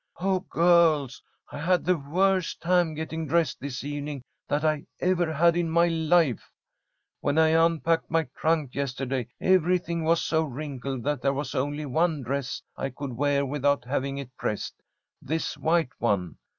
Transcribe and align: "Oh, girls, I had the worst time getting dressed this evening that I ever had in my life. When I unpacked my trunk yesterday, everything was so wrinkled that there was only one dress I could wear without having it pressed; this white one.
"Oh, 0.19 0.39
girls, 0.39 1.21
I 1.51 1.59
had 1.59 1.85
the 1.85 1.95
worst 1.95 2.59
time 2.59 2.95
getting 2.95 3.27
dressed 3.27 3.59
this 3.59 3.83
evening 3.83 4.23
that 4.47 4.65
I 4.65 4.87
ever 4.99 5.31
had 5.31 5.55
in 5.55 5.69
my 5.69 5.89
life. 5.89 6.51
When 7.19 7.37
I 7.37 7.49
unpacked 7.49 8.09
my 8.09 8.23
trunk 8.35 8.73
yesterday, 8.73 9.27
everything 9.39 10.03
was 10.03 10.23
so 10.23 10.41
wrinkled 10.43 11.03
that 11.03 11.21
there 11.21 11.35
was 11.35 11.53
only 11.53 11.85
one 11.85 12.23
dress 12.23 12.63
I 12.75 12.89
could 12.89 13.13
wear 13.13 13.45
without 13.45 13.85
having 13.85 14.17
it 14.17 14.35
pressed; 14.37 14.81
this 15.21 15.55
white 15.55 15.91
one. 15.99 16.39